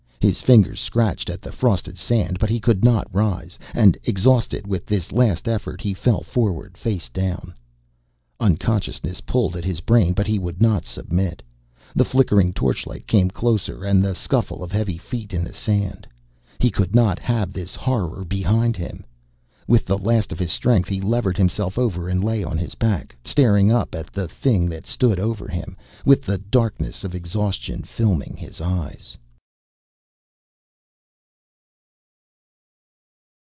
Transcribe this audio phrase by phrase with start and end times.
[0.23, 4.85] His fingers scratched at the frosted sand, but he could not rise, and exhausted with
[4.85, 7.53] this last effort he fell forward face down.
[8.39, 11.41] Unconsciousness pulled at his brain but he would not submit.
[11.95, 16.05] The flickering torchlight came closer and the scuffle of heavy feet in the sand;
[16.59, 19.03] he could not have this horror behind him.
[19.67, 23.17] With the last of his strength he levered himself over and lay on his back,
[23.25, 25.75] staring up at the thing that stood over him,
[26.05, 29.17] with the darkness of exhaustion filming his eyes.